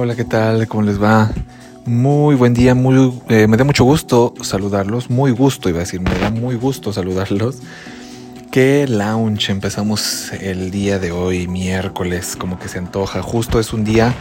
[0.00, 0.68] Hola, ¿qué tal?
[0.68, 1.28] ¿Cómo les va?
[1.84, 6.00] Muy buen día, muy, eh, me da mucho gusto saludarlos, muy gusto iba a decir,
[6.00, 7.56] me da muy gusto saludarlos.
[8.52, 13.22] Qué lounge empezamos el día de hoy, miércoles, como que se antoja.
[13.22, 14.14] Justo es un día,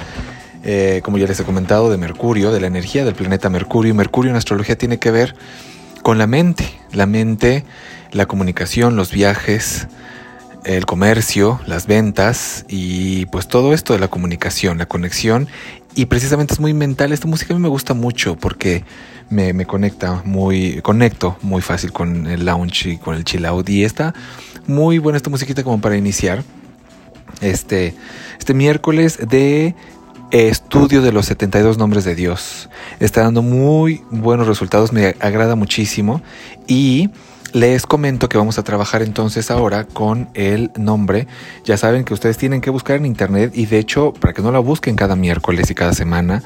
[0.64, 3.94] eh, como ya les he comentado, de Mercurio, de la energía del planeta Mercurio.
[3.94, 5.36] Mercurio en astrología tiene que ver
[6.02, 7.66] con la mente, la mente,
[8.12, 9.88] la comunicación, los viajes,
[10.68, 15.48] el comercio, las ventas y pues todo esto de la comunicación, la conexión.
[15.96, 17.14] Y precisamente es muy mental.
[17.14, 18.84] Esta música a mí me gusta mucho porque
[19.30, 23.68] me, conecta muy, conecto muy fácil con el lounge y con el chill out.
[23.70, 24.14] Y está
[24.68, 26.44] muy buena esta musiquita como para iniciar.
[27.42, 27.96] Este,
[28.38, 29.74] este miércoles de
[30.32, 32.70] estudio de los 72 nombres de Dios.
[33.00, 36.22] Está dando muy buenos resultados, me agrada muchísimo.
[36.68, 37.10] Y
[37.58, 41.28] les comento que vamos a trabajar entonces ahora con el nombre.
[41.66, 44.52] Ya saben que ustedes tienen que buscar en internet y de hecho, para que no
[44.52, 46.44] la busquen cada miércoles y cada semana,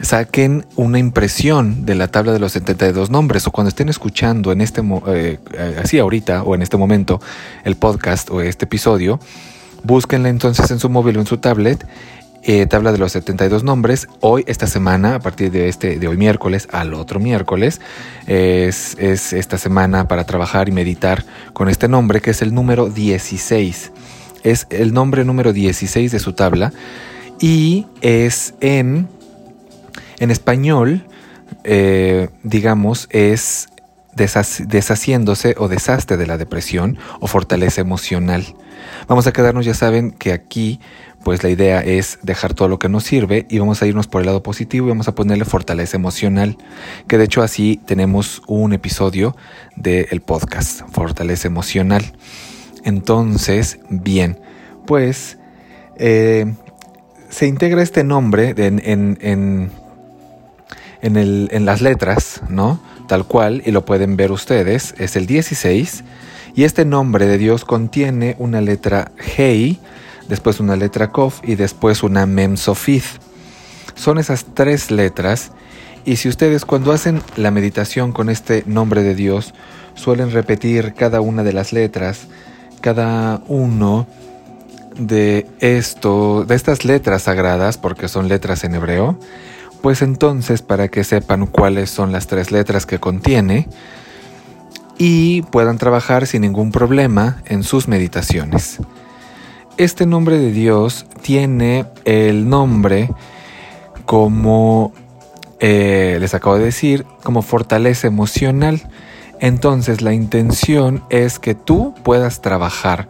[0.00, 4.60] saquen una impresión de la tabla de los 72 nombres o cuando estén escuchando en
[4.60, 5.40] este eh,
[5.82, 7.20] así ahorita o en este momento
[7.64, 9.18] el podcast o este episodio,
[9.82, 11.84] búsquenla entonces en su móvil o en su tablet
[12.42, 14.08] eh, tabla de los 72 nombres.
[14.20, 17.80] Hoy, esta semana, a partir de este, de hoy miércoles al otro miércoles,
[18.26, 22.88] es, es esta semana para trabajar y meditar con este nombre, que es el número
[22.88, 23.92] 16.
[24.44, 26.72] Es el nombre número 16 de su tabla
[27.40, 29.08] y es en,
[30.18, 31.06] en español,
[31.64, 33.68] eh, digamos, es
[34.14, 38.44] deshaciéndose o desastre de la depresión o fortaleza emocional.
[39.06, 40.80] Vamos a quedarnos, ya saben que aquí
[41.22, 44.22] pues la idea es dejar todo lo que nos sirve y vamos a irnos por
[44.22, 46.56] el lado positivo y vamos a ponerle fortaleza emocional,
[47.06, 49.36] que de hecho así tenemos un episodio
[49.76, 52.12] del podcast, fortaleza emocional.
[52.84, 54.38] Entonces, bien,
[54.86, 55.38] pues
[55.96, 56.54] eh,
[57.28, 59.70] se integra este nombre en, en, en,
[61.02, 62.80] en, las letras, ¿no?
[63.06, 66.04] Tal cual, y lo pueden ver ustedes, es el 16,
[66.54, 69.78] y este nombre de Dios contiene una letra Hei,
[70.28, 73.04] después una letra Kof y después una Mem Sofith.
[73.94, 75.52] Son esas tres letras
[76.04, 79.54] y si ustedes cuando hacen la meditación con este nombre de Dios
[79.94, 82.28] suelen repetir cada una de las letras,
[82.80, 84.06] cada uno
[84.98, 89.18] de esto, de estas letras sagradas, porque son letras en hebreo,
[89.80, 93.68] pues entonces para que sepan cuáles son las tres letras que contiene
[94.98, 98.78] y puedan trabajar sin ningún problema en sus meditaciones.
[99.78, 103.12] Este nombre de Dios tiene el nombre
[104.06, 104.92] como,
[105.60, 108.82] eh, les acabo de decir, como fortaleza emocional.
[109.38, 113.08] Entonces la intención es que tú puedas trabajar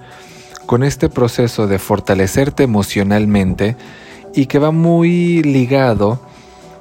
[0.67, 3.75] con este proceso de fortalecerte emocionalmente
[4.35, 6.21] y que va muy ligado,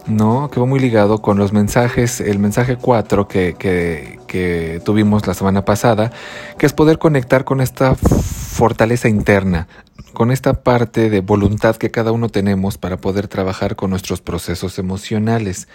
[0.07, 0.49] ¿no?
[0.49, 5.33] Que va muy ligado con los mensajes, el mensaje 4 que, que, que tuvimos la
[5.33, 6.11] semana pasada,
[6.57, 9.67] que es poder conectar con esta fortaleza interna,
[10.13, 14.79] con esta parte de voluntad que cada uno tenemos para poder trabajar con nuestros procesos
[14.79, 15.67] emocionales.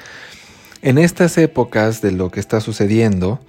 [0.82, 3.40] En estas épocas de lo que está sucediendo,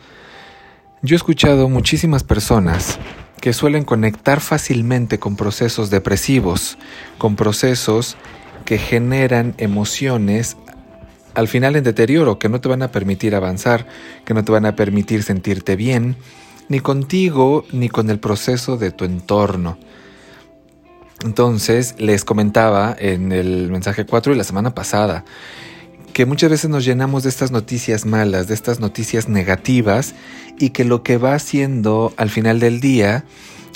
[1.02, 3.00] yo he escuchado muchísimas personas
[3.42, 6.78] que suelen conectar fácilmente con procesos depresivos,
[7.18, 8.16] con procesos
[8.64, 10.56] que generan emociones
[11.34, 13.88] al final en deterioro, que no te van a permitir avanzar,
[14.26, 16.16] que no te van a permitir sentirte bien,
[16.70, 19.78] ni contigo ni con el proceso de tu entorno.
[21.24, 25.24] Entonces les comentaba en el mensaje 4 de la semana pasada
[26.14, 30.14] que muchas veces nos llenamos de estas noticias malas, de estas noticias negativas
[30.60, 33.26] y que lo que va haciendo al final del día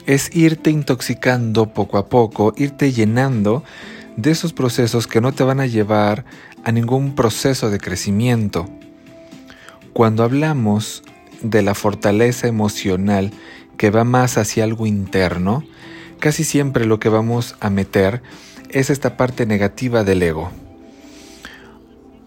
[0.06, 3.64] es irte intoxicando poco a poco, irte llenando
[4.18, 6.26] de esos procesos que no te van a llevar
[6.68, 8.68] a ningún proceso de crecimiento.
[9.94, 11.02] Cuando hablamos
[11.42, 13.32] de la fortaleza emocional
[13.78, 15.64] que va más hacia algo interno,
[16.20, 18.22] casi siempre lo que vamos a meter
[18.70, 20.52] es esta parte negativa del ego.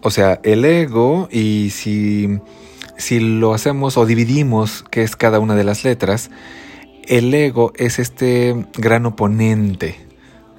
[0.01, 2.39] O sea, el ego, y si,
[2.97, 6.31] si lo hacemos o dividimos, que es cada una de las letras,
[7.07, 9.99] el ego es este gran oponente,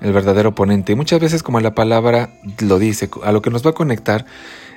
[0.02, 0.92] el verdadero oponente.
[0.92, 4.26] Y muchas veces, como la palabra lo dice, a lo que nos va a conectar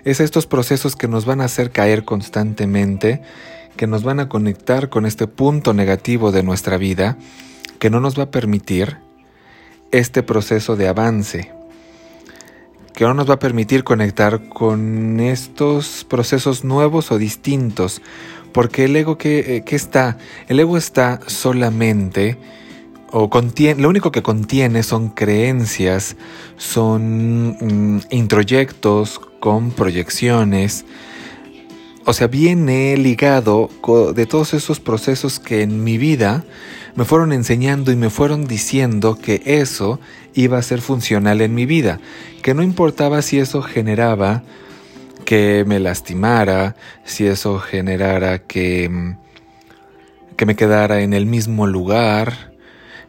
[0.06, 3.22] es a estos procesos que nos van a hacer caer constantemente
[3.76, 7.18] que nos van a conectar con este punto negativo de nuestra vida
[7.80, 8.98] que no nos va a permitir
[9.92, 11.52] este proceso de avance,
[12.94, 18.02] que no nos va a permitir conectar con estos procesos nuevos o distintos,
[18.54, 20.18] porque el ego que, eh, está,
[20.48, 22.38] el ego está solamente
[23.16, 26.18] lo único que contiene son creencias,
[26.58, 30.86] son mm, introyectos con proyecciones.
[32.06, 33.70] O sea, viene ligado
[34.14, 36.44] de todos esos procesos que en mi vida
[36.96, 40.00] me fueron enseñando y me fueron diciendo que eso
[40.34, 42.02] iba a ser funcional en mi vida,
[42.42, 44.44] que no importaba si eso generaba
[45.24, 46.76] que me lastimara,
[47.06, 49.18] si eso generara que, mm,
[50.36, 52.55] que me quedara en el mismo lugar,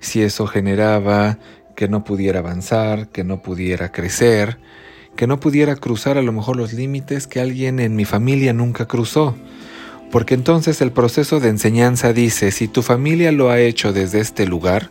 [0.00, 1.38] si eso generaba
[1.75, 4.58] que no pudiera avanzar, que no pudiera crecer,
[5.16, 8.87] que no pudiera cruzar a lo mejor los límites que alguien en mi familia nunca
[8.87, 9.37] cruzó.
[10.10, 14.46] Porque entonces el proceso de enseñanza dice, si tu familia lo ha hecho desde este
[14.46, 14.90] lugar,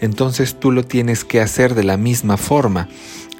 [0.00, 2.88] entonces tú lo tienes que hacer de la misma forma.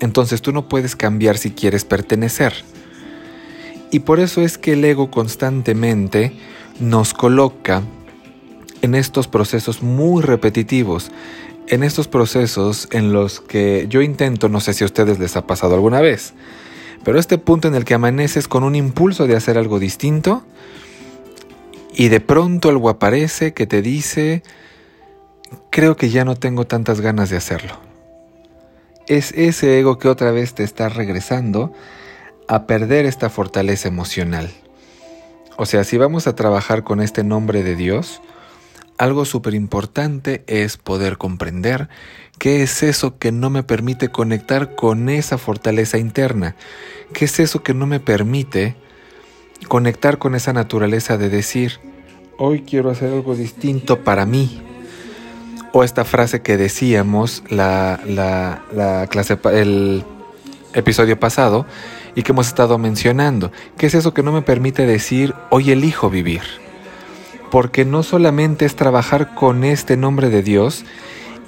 [0.00, 2.54] Entonces tú no puedes cambiar si quieres pertenecer.
[3.90, 6.32] Y por eso es que el ego constantemente
[6.78, 7.82] nos coloca
[8.82, 11.10] en estos procesos muy repetitivos,
[11.68, 15.46] en estos procesos en los que yo intento, no sé si a ustedes les ha
[15.46, 16.34] pasado alguna vez,
[17.04, 20.44] pero este punto en el que amaneces con un impulso de hacer algo distinto
[21.94, 24.42] y de pronto algo aparece que te dice,
[25.70, 27.78] creo que ya no tengo tantas ganas de hacerlo.
[29.06, 31.72] Es ese ego que otra vez te está regresando
[32.48, 34.50] a perder esta fortaleza emocional.
[35.56, 38.20] O sea, si vamos a trabajar con este nombre de Dios,
[39.00, 41.88] algo súper importante es poder comprender
[42.38, 46.54] qué es eso que no me permite conectar con esa fortaleza interna,
[47.14, 48.76] qué es eso que no me permite
[49.68, 51.80] conectar con esa naturaleza de decir,
[52.36, 54.60] hoy quiero hacer algo distinto para mí.
[55.72, 60.04] O esta frase que decíamos la, la clase, el
[60.74, 61.64] episodio pasado,
[62.14, 63.50] y que hemos estado mencionando.
[63.78, 66.42] ¿Qué es eso que no me permite decir hoy elijo vivir?
[67.50, 70.84] Porque no solamente es trabajar con este nombre de Dios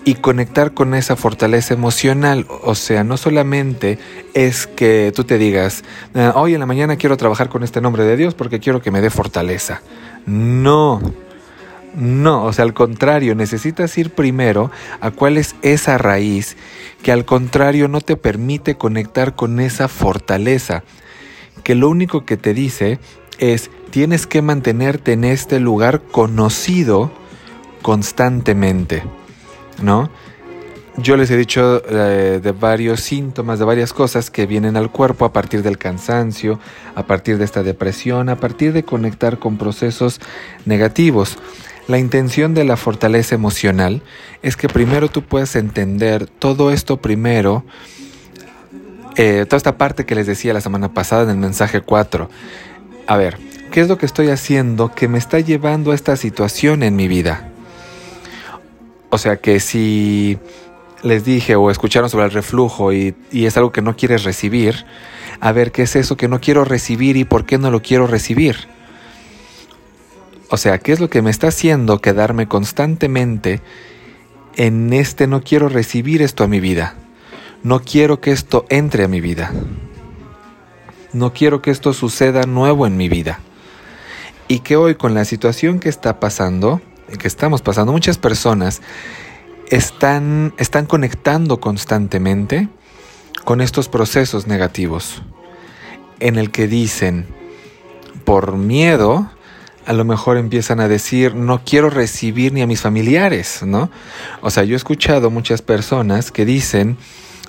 [0.04, 3.99] y conectar con esa fortaleza emocional, o sea, no solamente
[4.34, 5.84] es que tú te digas,
[6.14, 8.90] ah, hoy en la mañana quiero trabajar con este nombre de Dios porque quiero que
[8.90, 9.81] me dé fortaleza.
[10.26, 11.00] No,
[11.94, 14.70] no, o sea, al contrario, necesitas ir primero
[15.00, 16.56] a cuál es esa raíz
[17.02, 20.84] que al contrario no te permite conectar con esa fortaleza,
[21.62, 22.99] que lo único que te dice
[23.43, 27.11] es tienes que mantenerte en este lugar conocido
[27.83, 29.03] constantemente,
[29.83, 30.09] ¿no?
[30.97, 35.25] Yo les he dicho eh, de varios síntomas, de varias cosas que vienen al cuerpo
[35.25, 36.61] a partir del cansancio,
[36.94, 40.21] a partir de esta depresión, a partir de conectar con procesos
[40.65, 41.38] negativos.
[41.88, 44.03] La intención de la fortaleza emocional
[44.43, 47.65] es que primero tú puedas entender todo esto primero,
[49.17, 52.31] eh, toda esta parte que les decía la semana pasada en el mensaje 4.
[53.06, 53.38] A ver,
[53.70, 57.08] ¿qué es lo que estoy haciendo que me está llevando a esta situación en mi
[57.08, 57.49] vida?
[59.10, 60.38] O sea que si
[61.02, 64.87] les dije o escucharon sobre el reflujo y, es algo que no quieres recibir,
[65.40, 68.06] a ver qué es eso que no quiero recibir y por qué no lo quiero
[68.06, 68.69] recibir.
[70.49, 73.60] O sea, ¿qué es lo que me está haciendo quedarme constantemente
[74.56, 76.94] en este no quiero recibir esto a mi vida?
[77.62, 79.52] No quiero que esto entre a mi vida.
[81.12, 83.41] No quiero que esto suceda nuevo en mi vida.
[84.49, 86.81] Y que hoy con la situación que está pasando,
[87.19, 88.83] que estamos pasando, muchas personas
[89.69, 92.69] están, están conectando constantemente
[93.45, 95.23] con estos procesos negativos
[96.21, 97.26] en el que dicen,
[98.25, 99.31] por miedo,
[99.87, 103.90] a lo mejor empiezan a decir, no quiero recibir ni a mis familiares, ¿no?
[104.40, 106.97] O sea, yo he escuchado muchas personas que dicen,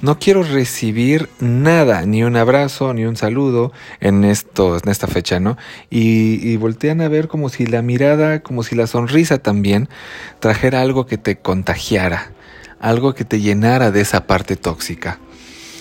[0.03, 5.39] no quiero recibir nada, ni un abrazo, ni un saludo en, esto, en esta fecha,
[5.39, 5.57] ¿no?
[5.89, 9.88] Y, y voltean a ver como si la mirada, como si la sonrisa también
[10.41, 12.33] trajera algo que te contagiara,
[12.81, 15.19] algo que te llenara de esa parte tóxica,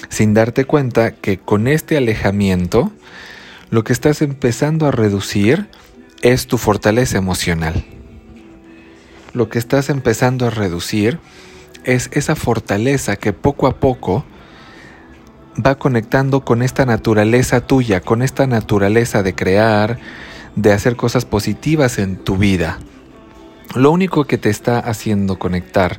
[0.09, 2.93] sin darte cuenta que con este alejamiento,
[3.71, 5.67] lo que estás empezando a reducir
[6.21, 7.85] es tu fortaleza emocional.
[9.33, 11.19] Lo que estás empezando a reducir
[11.85, 14.25] es esa fortaleza que poco a poco
[15.65, 19.99] va conectando con esta naturaleza tuya, con esta naturaleza de crear,
[20.57, 22.79] de hacer cosas positivas en tu vida.
[23.75, 25.99] Lo único que te está haciendo conectar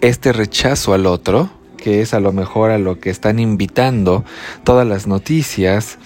[0.00, 4.24] este rechazo al otro, que es a lo mejor a lo que están invitando
[4.64, 5.98] todas las noticias,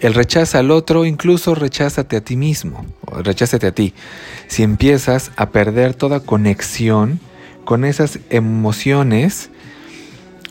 [0.00, 2.84] el rechaza al otro, incluso recházate a ti mismo,
[3.22, 3.94] recházate a ti.
[4.46, 7.20] Si empiezas a perder toda conexión
[7.66, 9.50] con esas emociones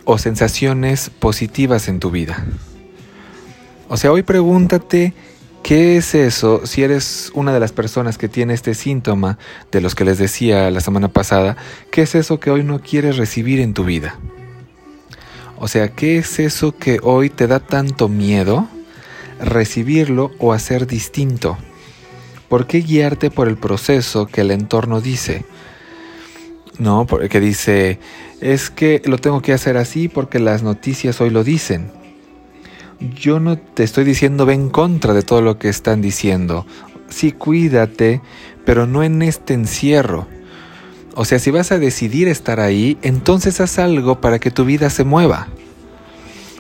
[0.04, 2.46] o sensaciones positivas en tu vida.
[3.90, 5.16] O sea, hoy pregúntate
[5.66, 9.40] ¿Qué es eso si eres una de las personas que tiene este síntoma
[9.72, 11.58] de los que les decía la semana pasada?
[11.92, 14.16] ¿Qué es eso que hoy no quieres recibir en tu vida?
[15.58, 18.68] O sea, ¿qué es eso que hoy te da tanto miedo
[19.40, 21.58] recibirlo o hacer distinto?
[22.48, 25.46] ¿Por qué guiarte por el proceso que el entorno dice?
[26.80, 28.00] No, porque dice,
[28.42, 31.92] es que lo tengo que hacer así porque las noticias hoy lo dicen.
[33.00, 36.66] Yo no te estoy diciendo ve en contra de todo lo que están diciendo.
[37.10, 38.22] Sí, cuídate,
[38.66, 40.28] pero no en este encierro.
[41.16, 44.90] O sea, si vas a decidir estar ahí, entonces haz algo para que tu vida
[44.90, 45.48] se mueva.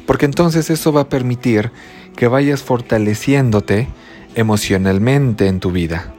[0.05, 1.71] Porque entonces eso va a permitir
[2.15, 3.89] que vayas fortaleciéndote
[4.35, 6.13] emocionalmente en tu vida.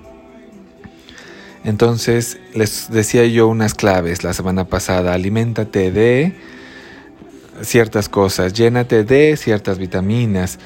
[1.67, 5.13] Entonces, les decía yo unas claves la semana pasada.
[5.13, 6.33] Aliméntate de
[7.61, 10.61] ciertas cosas, llénate de ciertas vitaminas.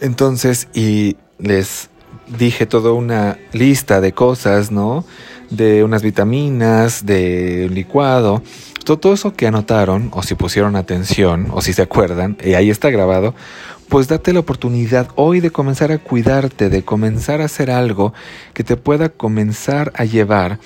[0.00, 1.88] Entonces, y les
[2.36, 5.04] dije toda una lista de cosas, ¿no?
[5.50, 8.42] De unas vitaminas, de licuado.
[8.84, 12.90] Todo eso que anotaron, o si pusieron atención, o si se acuerdan, y ahí está
[12.90, 13.34] grabado,
[13.88, 18.12] pues date la oportunidad hoy de comenzar a cuidarte, de comenzar a hacer algo
[18.52, 20.58] que te pueda comenzar a llevar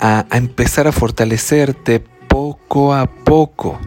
[0.00, 3.78] a, empezar a fortalecerte poco a poco.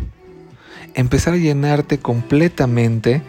[0.94, 3.22] Empezar a llenarte completamente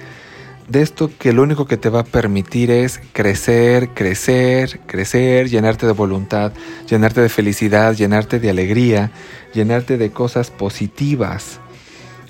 [0.69, 5.87] de esto que lo único que te va a permitir es crecer, crecer, crecer, llenarte
[5.87, 6.53] de voluntad,
[6.89, 9.11] llenarte de felicidad, llenarte de alegría,
[9.55, 11.61] llenarte de cosas positivas.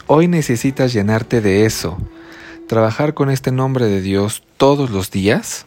[0.07, 1.99] Hoy necesitas llenarte de eso
[2.69, 5.67] trabajar con este nombre de Dios todos los días,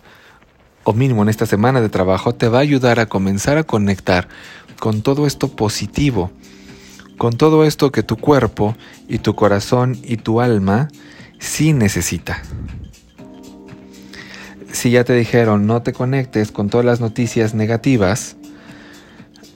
[0.84, 4.30] o mínimo en esta semana de trabajo, te va a ayudar a comenzar a conectar
[4.80, 6.32] con todo esto positivo,
[7.18, 8.76] con todo esto que tu cuerpo
[9.10, 10.88] y tu corazón y tu alma
[11.40, 12.42] sí necesita.
[14.72, 18.38] Si ya te dijeron no te conectes con todas las noticias negativas,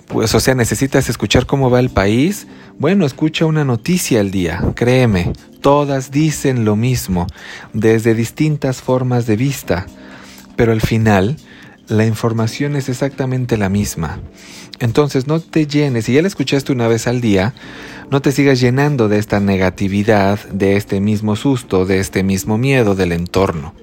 [0.08, 2.48] pues o sea, necesitas escuchar cómo va el país,
[2.78, 7.28] bueno, escucha una noticia al día, créeme, todas dicen lo mismo,
[7.74, 9.88] desde distintas formas de vista,
[10.56, 11.38] pero al final
[11.88, 14.20] la información es exactamente la misma.
[14.80, 17.54] Entonces no te llenes, si ya la escuchaste una vez al día,
[18.12, 22.96] no te sigas llenando de esta negatividad, de este mismo susto, de este mismo miedo
[22.96, 23.74] del entorno.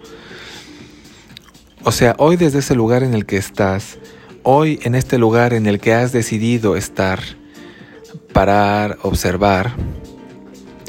[1.84, 3.98] O sea, hoy desde ese lugar en el que estás,
[4.42, 7.20] hoy en este lugar en el que has decidido estar,
[8.32, 9.74] parar, observar,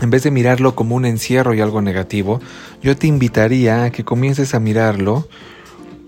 [0.02, 2.40] en vez de mirarlo como un encierro y algo negativo,
[2.82, 5.28] yo te invitaría a que comiences a mirarlo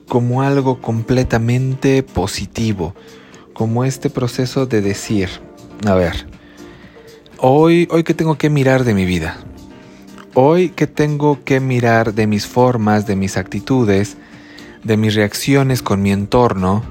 [0.07, 2.93] como algo completamente positivo,
[3.53, 5.29] como este proceso de decir,
[5.85, 6.27] a ver,
[7.37, 9.37] hoy, hoy que tengo que mirar de mi vida,
[10.33, 14.17] hoy que tengo que mirar de mis formas, de mis actitudes,
[14.83, 16.83] de mis reacciones con mi entorno,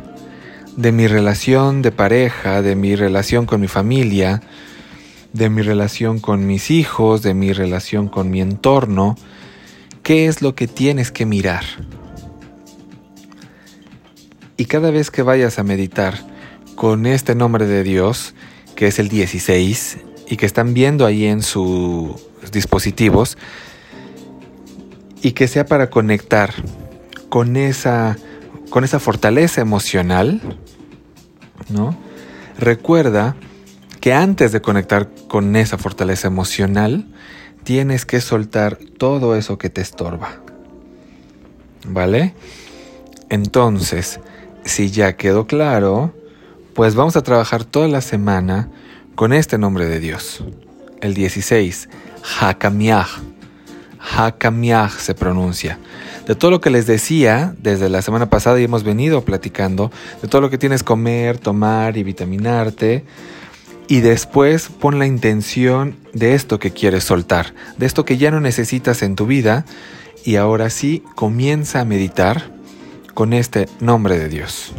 [0.77, 4.43] de mi relación de pareja, de mi relación con mi familia,
[5.33, 9.17] de mi relación con mis hijos, de mi relación con mi entorno,
[10.03, 11.65] ¿qué es lo que tienes que mirar?
[14.57, 16.15] Y cada vez que vayas a meditar
[16.77, 18.35] con este nombre de Dios,
[18.77, 22.15] que es el 16, y que están viendo ahí en sus
[22.53, 23.37] dispositivos,
[25.23, 26.55] y que sea para conectar
[27.29, 28.17] con esa,
[28.71, 30.41] con esa fortaleza emocional,
[31.69, 31.97] ¿no?
[32.59, 33.37] Recuerda
[34.01, 37.07] que antes de conectar con esa fortaleza emocional,
[37.65, 40.41] tienes que soltar todo eso que te estorba.
[41.87, 42.35] ¿Vale?
[43.31, 44.21] Entonces,
[44.65, 46.15] si ya quedó claro,
[46.75, 48.69] pues vamos a trabajar toda la semana
[49.15, 50.45] con este nombre de Dios.
[51.01, 51.89] El 16,
[52.41, 53.07] Hakamiah.
[54.13, 55.79] Hakamiah se pronuncia
[56.27, 59.91] de todo lo que les decía desde la semana pasada y hemos venido platicando,
[60.23, 63.05] de todo lo que tienes comer, tomar y vitaminarte.
[63.87, 68.41] Y después pon la intención de esto que quieres soltar, de esto que ya no
[68.41, 69.67] necesitas en tu vida.
[70.25, 72.51] Y ahora sí, comienza a meditar
[73.13, 74.73] con este nombre de Dios.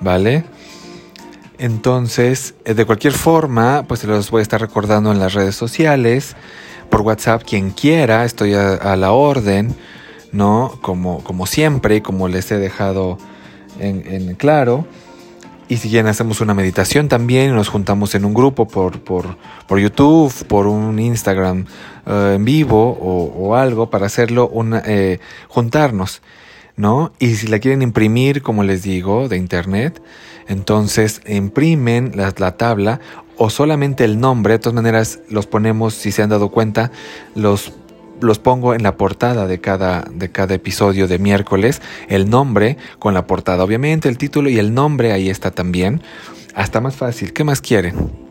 [0.00, 0.44] ¿Vale?
[1.58, 5.54] Entonces, eh, de cualquier forma, pues se los voy a estar recordando en las redes
[5.54, 6.34] sociales,
[6.90, 9.74] por WhatsApp, quien quiera, estoy a la orden.
[10.36, 10.78] ¿no?
[10.82, 13.18] Como, como siempre, como les he dejado
[13.80, 14.86] en, claro.
[15.68, 19.80] Y si bien hacemos una meditación también, nos juntamos en un grupo por, por, por
[19.80, 21.66] YouTube, por un Instagram
[22.06, 24.48] eh, en vivo o, algo para hacerlo,
[24.84, 26.22] eh, juntarnos,
[26.76, 27.12] ¿no?
[27.18, 30.02] Y si la quieren imprimir, como les digo, de internet,
[30.48, 33.00] entonces imprimen la, la tabla
[33.36, 36.90] o solamente el nombre, de todas maneras los ponemos, si se han dado cuenta,
[37.34, 37.72] los
[38.20, 43.14] los pongo en la portada de cada, de cada episodio de miércoles, el nombre con
[43.14, 46.00] la portada, obviamente el título y el nombre ahí está también.
[46.54, 48.25] Hasta más fácil, ¿qué más quieren?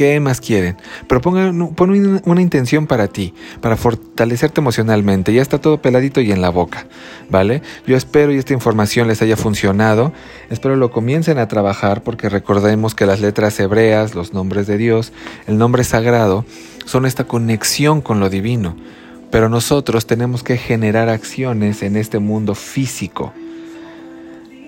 [0.00, 0.78] ¿Qué más quieren?
[1.08, 5.34] Pero pongan, pon una intención para ti, para fortalecerte emocionalmente.
[5.34, 6.86] Ya está todo peladito y en la boca,
[7.28, 7.60] ¿vale?
[7.86, 10.14] Yo espero y esta información les haya funcionado.
[10.48, 15.12] Espero lo comiencen a trabajar porque recordemos que las letras hebreas, los nombres de Dios,
[15.46, 16.46] el nombre sagrado,
[16.86, 18.78] son esta conexión con lo divino.
[19.30, 23.34] Pero nosotros tenemos que generar acciones en este mundo físico.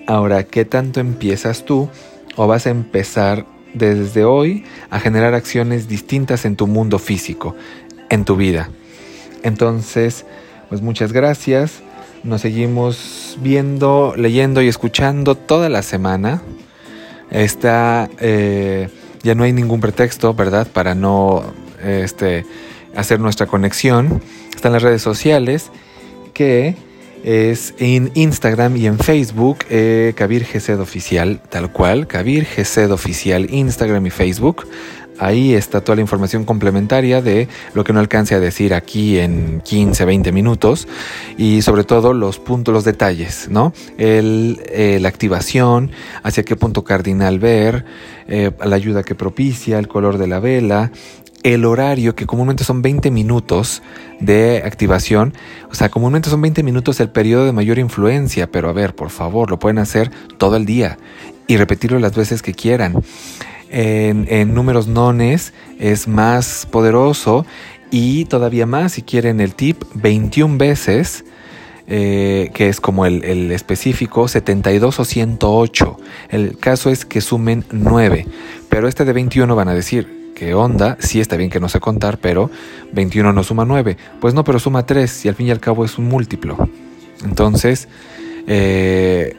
[0.05, 1.89] Ahora, ¿qué tanto empiezas tú
[2.35, 7.55] o vas a empezar desde hoy a generar acciones distintas en tu mundo físico,
[8.09, 8.69] en tu vida.
[9.43, 10.25] Entonces,
[10.69, 11.81] pues muchas gracias.
[12.23, 16.41] Nos seguimos viendo, leyendo y escuchando toda la semana.
[17.29, 18.89] Está, eh,
[19.23, 20.67] ya no hay ningún pretexto, ¿verdad?
[20.71, 21.43] Para no
[21.83, 22.45] este,
[22.95, 24.21] hacer nuestra conexión.
[24.55, 25.69] Están las redes sociales
[26.33, 26.75] que
[27.23, 33.47] es en Instagram y en Facebook, eh, Kabir Gesed Oficial, tal cual, Kabir Gesed Oficial,
[33.49, 34.67] Instagram y Facebook.
[35.19, 39.61] Ahí está toda la información complementaria de lo que no alcance a decir aquí en
[39.61, 40.87] 15, 20 minutos
[41.37, 43.73] y sobre todo los puntos, los detalles, ¿no?
[43.97, 45.91] El, eh, la activación,
[46.23, 47.85] hacia qué punto cardinal ver,
[48.27, 50.91] eh, la ayuda que propicia, el color de la vela,
[51.43, 53.83] el horario, que comúnmente son 20 minutos
[54.19, 55.33] de activación,
[55.69, 59.09] o sea, comúnmente son 20 minutos el periodo de mayor influencia, pero a ver, por
[59.09, 60.97] favor, lo pueden hacer todo el día
[61.47, 62.95] y repetirlo las veces que quieran.
[63.69, 67.45] En, números nones es más poderoso
[67.91, 71.25] y todavía más, si quieren el tip, 21 veces.
[71.85, 75.97] Eh, que es como el, el, específico, 72 o 108.
[76.29, 78.25] El caso es que sumen 9,
[78.69, 80.97] pero este de 21 van a decir, ¿Qué onda?
[80.99, 82.49] Sí está bien que no sé contar, pero
[82.93, 83.97] 21 no suma 9.
[84.19, 86.69] Pues no, pero suma 3 y al fin y al cabo es un múltiplo.
[87.23, 87.87] Entonces,
[88.47, 89.35] eh,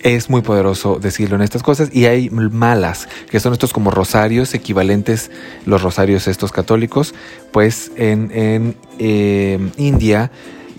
[0.00, 4.52] es muy poderoso decirlo en estas cosas y hay malas, que son estos como rosarios
[4.54, 5.30] equivalentes,
[5.64, 7.14] los rosarios estos católicos,
[7.52, 10.30] pues en, en eh, India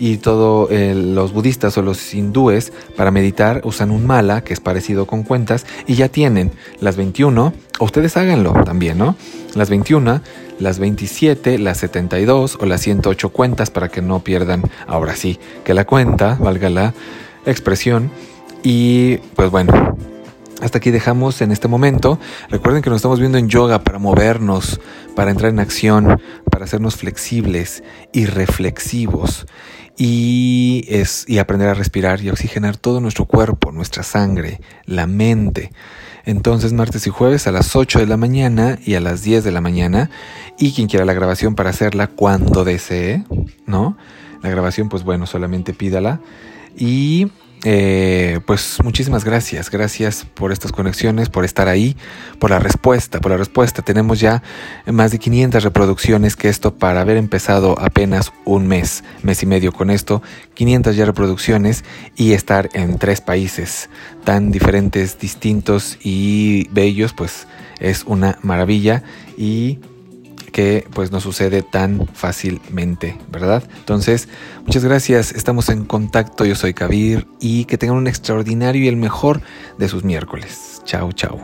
[0.04, 4.60] y todos eh, los budistas o los hindúes para meditar usan un mala que es
[4.60, 9.16] parecido con cuentas y ya tienen las 21, o ustedes háganlo también, ¿no?
[9.54, 10.20] Las 21,
[10.58, 15.72] las 27, las 72 o las 108 cuentas para que no pierdan, ahora sí, que
[15.72, 16.92] la cuenta, valga la
[17.46, 18.10] expresión.
[18.62, 19.96] Y pues bueno,
[20.64, 22.18] hasta aquí dejamos en este momento.
[22.48, 24.80] Recuerden que nos estamos viendo en yoga para movernos,
[25.14, 29.46] para entrar en acción, para hacernos flexibles y reflexivos
[29.98, 35.70] y, es, y aprender a respirar y oxigenar todo nuestro cuerpo, nuestra sangre, la mente.
[36.24, 39.52] Entonces martes y jueves a las 8 de la mañana y a las 10 de
[39.52, 40.08] la mañana
[40.58, 43.24] y quien quiera la grabación para hacerla cuando desee,
[43.66, 43.98] ¿no?
[44.42, 46.20] La grabación pues bueno, solamente pídala
[46.74, 47.30] y
[47.66, 51.96] eh, pues muchísimas gracias, gracias por estas conexiones, por estar ahí,
[52.38, 53.80] por la respuesta, por la respuesta.
[53.80, 54.42] Tenemos ya
[54.86, 59.72] más de 500 reproducciones, que esto para haber empezado apenas un mes, mes y medio
[59.72, 60.22] con esto,
[60.52, 61.84] 500 ya reproducciones
[62.16, 63.88] y estar en tres países
[64.24, 67.46] tan diferentes, distintos y bellos, pues
[67.80, 69.02] es una maravilla
[69.38, 69.78] y
[70.54, 73.64] que pues no sucede tan fácilmente, ¿verdad?
[73.80, 74.28] Entonces,
[74.64, 78.96] muchas gracias, estamos en contacto, yo soy Kabir y que tengan un extraordinario y el
[78.96, 79.40] mejor
[79.78, 80.80] de sus miércoles.
[80.84, 81.40] Chao, chao.